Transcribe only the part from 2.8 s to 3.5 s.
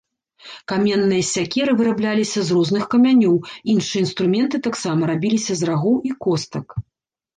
камянёў,